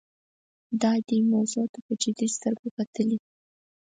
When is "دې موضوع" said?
1.07-1.65